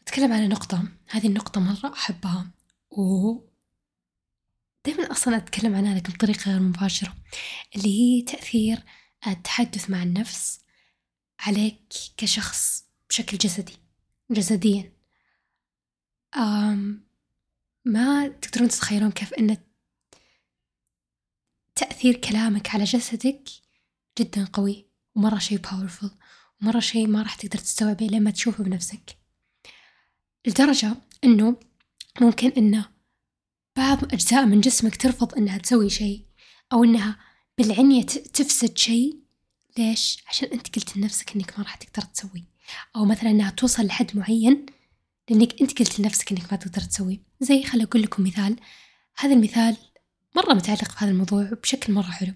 بتكلم 0.00 0.32
على 0.32 0.48
نقطة. 0.48 0.88
هذه 1.10 1.26
النقطة 1.26 1.60
مرة 1.60 1.92
أحبها. 1.92 2.50
و 2.90 3.38
دايما 4.84 5.10
أصلا 5.12 5.36
أتكلم 5.36 5.74
عنها 5.74 5.94
لكن 5.94 6.12
بطريقة 6.12 6.50
غير 6.50 6.60
مباشرة 6.60 7.16
اللي 7.76 7.88
هي 8.00 8.22
تأثير 8.22 8.78
التحدث 9.26 9.90
مع 9.90 10.02
النفس 10.02 10.60
عليك 11.40 11.92
كشخص 12.16 12.84
بشكل 13.08 13.38
جسدي 13.38 13.76
جسديا. 14.30 14.92
أم 16.36 17.08
ما 17.84 18.28
تقدرون 18.28 18.68
تتخيلون 18.68 19.10
كيف 19.10 19.34
أن 19.34 19.56
تأثير 21.74 22.16
كلامك 22.16 22.74
على 22.74 22.84
جسدك 22.84 23.48
جدا 24.18 24.44
قوي 24.52 24.86
ومرة 25.14 25.38
شي 25.38 25.58
باورفul 25.58 26.10
ومرة 26.62 26.80
شي 26.80 27.06
ما 27.06 27.22
راح 27.22 27.34
تقدر 27.34 27.58
تستوعبه 27.58 28.06
لما 28.06 28.30
تشوفه 28.30 28.64
بنفسك. 28.64 29.18
لدرجة 30.46 30.96
إنه 31.24 31.60
ممكن 32.20 32.48
إنه 32.48 32.93
بعض 33.76 34.04
أجزاء 34.04 34.46
من 34.46 34.60
جسمك 34.60 34.96
ترفض 34.96 35.34
إنها 35.34 35.58
تسوي 35.58 35.90
شي 35.90 36.24
أو 36.72 36.84
إنها 36.84 37.16
بالعنية 37.58 38.02
تفسد 38.02 38.78
شي 38.78 39.18
ليش؟ 39.78 40.24
عشان 40.28 40.48
أنت 40.48 40.76
قلت 40.76 40.96
لنفسك 40.96 41.36
إنك 41.36 41.58
ما 41.58 41.64
راح 41.64 41.74
تقدر 41.74 42.08
تسوي. 42.08 42.44
أو 42.96 43.04
مثلا 43.04 43.30
إنها 43.30 43.50
توصل 43.50 43.86
لحد 43.86 44.16
معين 44.16 44.66
لأنك 45.30 45.60
أنت 45.60 45.78
قلت 45.78 46.00
لنفسك 46.00 46.32
إنك 46.32 46.52
ما 46.52 46.58
تقدر 46.58 46.80
تسوي. 46.80 47.20
زي 47.40 47.62
خل 47.62 47.80
أقول 47.82 48.02
لكم 48.02 48.24
مثال. 48.24 48.56
هذا 49.16 49.34
المثال 49.34 49.76
مرة 50.36 50.54
متعلق 50.54 50.94
بهذا 50.94 51.10
الموضوع 51.10 51.50
بشكل 51.62 51.92
مرة 51.92 52.10
حلو. 52.10 52.32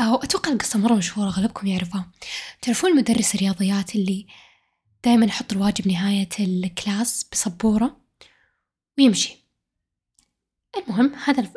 أو 0.00 0.14
أتوقع 0.14 0.52
القصة 0.52 0.78
مرة 0.78 0.94
مشهورة 0.94 1.28
أغلبكم 1.28 1.66
يعرفها. 1.66 2.10
تعرفون 2.62 2.96
مدرس 2.96 3.34
الرياضيات 3.34 3.96
اللي 3.96 4.26
دائما 5.04 5.26
يحط 5.26 5.52
الواجب 5.52 5.88
نهاية 5.88 6.28
ال 6.40 6.54
class 6.54 7.26
بسبورة؟ 7.32 7.96
ويمشي. 8.98 9.41
المهم 10.76 11.14
هذا 11.14 11.50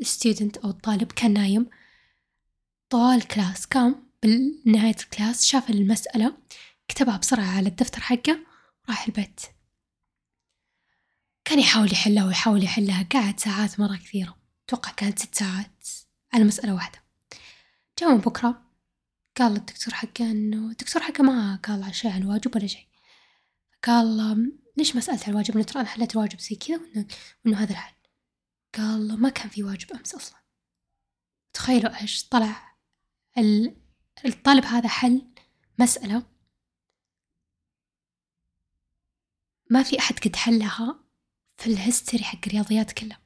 ال 0.00 0.07
student 0.07 0.56
أو 0.56 0.70
الطالب 0.70 1.12
كان 1.12 1.32
نايم. 1.32 1.70
طوال 2.90 3.16
ال 3.16 3.24
class 3.24 3.64
قام 3.64 4.10
بنهاية 4.22 4.96
ال 5.00 5.07
class 5.07 5.44
شاف 5.44 5.70
المسألة 5.70 6.36
كتبها 6.88 7.16
بسرعة 7.16 7.56
على 7.56 7.68
الدفتر 7.68 8.00
حقه 8.00 8.38
وراح 8.88 9.06
البيت. 9.06 9.40
كان 11.44 11.60
يحاول 11.60 11.92
يحلها 11.92 12.24
ويحاول 12.24 12.64
يحلها 12.64 13.02
قعد 13.02 13.40
ساعات 13.40 13.80
مرة 13.80 13.96
كثيرة. 13.96 14.36
أتوقع 14.66 14.92
كانت 14.92 15.18
ست 15.18 15.34
ساعات 15.34 15.88
على 16.32 16.44
مسألة 16.44 16.74
واحدة. 16.74 17.02
جاء 18.00 18.14
من 18.14 18.18
بكرة 18.18 18.62
قال 19.36 19.52
للدكتور 19.52 19.94
حقه 19.94 20.30
إنه 20.30 20.70
الدكتور 20.70 21.02
حقه 21.02 21.22
ما 21.22 21.56
قال 21.56 21.94
شيء 21.94 22.10
عن 22.10 22.22
الواجب 22.22 22.56
ولا 22.56 22.66
شيء. 22.66 22.86
قال 23.84 24.52
ليش 24.76 24.94
ما 24.94 25.00
سألت 25.00 25.24
عن 25.24 25.30
الواجب؟ 25.30 25.54
إنه 25.54 25.64
ترى 25.64 25.80
أنا 25.80 25.88
حليت 25.88 26.16
الواجب 26.16 26.40
زي 26.40 26.56
كذا 26.56 26.80
وإنه 27.44 27.58
هذا 27.58 27.70
الحل. 27.70 27.95
قال 28.76 29.20
ما 29.20 29.28
كان 29.28 29.48
في 29.48 29.62
واجب 29.62 29.92
أمس 29.92 30.14
أصلا. 30.14 30.38
تخيلوا 31.52 32.00
إيش 32.00 32.28
طلع 32.28 32.76
الطالب 34.24 34.64
هذا 34.64 34.88
حل 34.88 35.22
مسألة. 35.78 36.22
ما 39.70 39.82
في 39.82 39.98
أحد 39.98 40.18
قد 40.18 40.36
حلها 40.36 41.00
في 41.56 41.66
الهستوري 41.66 42.24
حق 42.24 42.38
الرياضيات 42.46 42.92
كلها 42.92 43.20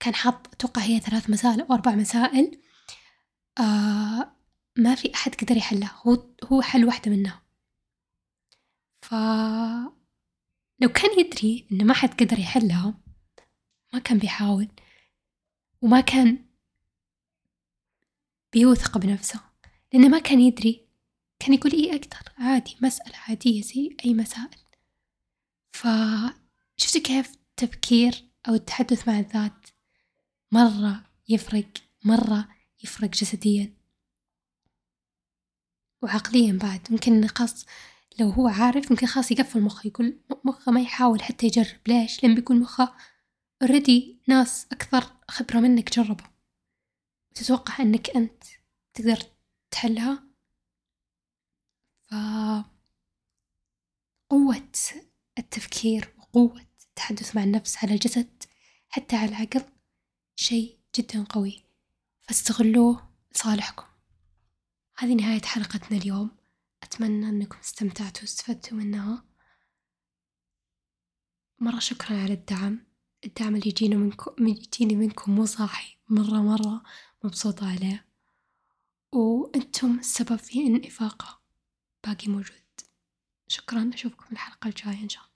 كان 0.00 0.14
حاط 0.14 0.46
أتوقع 0.54 0.82
هي 0.82 1.00
ثلاث 1.00 1.30
مسائل 1.30 1.60
أو 1.60 1.74
أربع 1.74 1.94
مسائل. 1.94 2.60
آه 3.58 4.36
ما 4.78 4.94
في 4.94 5.14
أحد 5.14 5.34
قدر 5.34 5.56
يحلها. 5.56 6.00
هو 6.06 6.34
هو 6.44 6.62
حل 6.62 6.84
واحدة 6.84 7.10
منها. 7.10 7.42
ف 9.02 9.14
لو 10.80 10.88
كان 10.88 11.18
يدري 11.20 11.66
إن 11.72 11.86
ما 11.86 11.94
حد 11.94 12.22
قدر 12.22 12.38
يحلها 12.38 13.01
ما 13.92 13.98
كان 13.98 14.18
بيحاول 14.18 14.68
وما 15.82 16.00
كان 16.00 16.44
بيوثق 18.52 18.98
بنفسه 18.98 19.40
لأنه 19.92 20.08
ما 20.08 20.18
كان 20.18 20.40
يدري 20.40 20.92
كان 21.42 21.54
يقول 21.54 21.72
إيه 21.72 21.90
أقدر؟ 21.92 22.32
عادي 22.38 22.76
مسألة 22.80 23.16
عادية 23.28 23.62
زي 23.62 23.96
أي 24.04 24.14
مسائل. 24.14 24.58
فشفتوا 25.72 27.00
كيف 27.04 27.34
التفكير 27.34 28.24
أو 28.48 28.54
التحدث 28.54 29.08
مع 29.08 29.18
الذات 29.18 29.66
مرة 30.52 31.04
يفرق 31.28 31.68
مرة 32.04 32.48
يفرق 32.84 33.10
جسديا. 33.10 33.74
وعقليا 36.02 36.52
بعد 36.52 36.80
ممكن 36.90 37.26
خاص 37.26 37.66
لو 38.20 38.30
هو 38.30 38.48
عارف 38.48 38.90
ممكن 38.90 39.06
خلاص 39.06 39.30
يقفل 39.30 39.60
مخه 39.60 39.86
يقول 39.86 40.20
مخه 40.44 40.72
ما 40.72 40.80
يحاول 40.80 41.22
حتى 41.22 41.46
يجرب. 41.46 41.80
ليش؟ 41.88 42.22
لأن 42.24 42.34
بيكون 42.34 42.60
مخه 42.60 42.94
اوريدي 43.62 44.22
ناس 44.28 44.66
أكثر 44.72 45.16
خبرة 45.28 45.60
منك 45.60 45.92
جربوا. 45.98 46.26
وتتوقع 47.30 47.82
أنك 47.82 48.10
أنت 48.10 48.44
تقدر 48.94 49.22
تحلها؟ 49.70 50.24
ف 52.02 52.14
قوة 54.30 54.72
التفكير 55.38 56.14
وقوة 56.18 56.66
التحدث 56.86 57.36
مع 57.36 57.42
النفس 57.44 57.84
على 57.84 57.94
الجسد 57.94 58.42
حتى 58.88 59.16
على 59.16 59.28
العقل 59.28 59.64
شيء 60.36 60.78
جدا 60.94 61.24
قوي. 61.24 61.64
فاستغلوه 62.20 63.14
لصالحكم. 63.34 63.86
هذه 64.96 65.14
نهاية 65.14 65.42
حلقتنا 65.42 65.98
اليوم. 65.98 66.30
أتمنى 66.82 67.28
أنكم 67.28 67.58
استمتعتوا 67.58 68.22
واستفدتوا 68.22 68.78
منها. 68.78 69.24
مرة 71.58 71.78
شكرا 71.78 72.22
على 72.22 72.32
الدعم. 72.32 72.91
الدعم 73.24 73.56
اللي 73.56 73.68
يجينا 73.68 73.96
منكم 73.96 74.46
يجيني 74.48 74.96
منكم 74.96 75.34
مو 75.34 75.44
صاحي 75.44 75.96
مرة 76.08 76.42
مرة 76.42 76.82
مبسوطة 77.24 77.72
عليه. 77.72 78.06
وأنتم 79.12 79.98
السبب 79.98 80.36
في 80.36 80.66
إن 80.66 80.84
إفاقة 80.84 81.40
باقي 82.06 82.28
موجود. 82.28 82.62
شكرا 83.48 83.90
أشوفكم 83.94 84.24
الحلقة 84.32 84.68
الجاية 84.68 85.02
إن 85.02 85.08
شاء 85.08 85.22
الله. 85.22 85.31